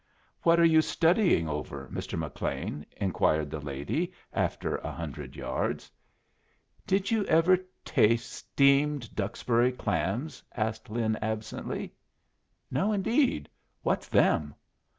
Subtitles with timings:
[0.41, 2.17] "What are you studying over, Mr.
[2.17, 5.91] McLean?" inquired the lady, after a hundred yards.
[6.87, 11.93] "Did you ever taste steamed Duxbury clams?" asked Lin, absently.
[12.71, 13.47] "No, indeed.
[13.83, 14.55] What's them?"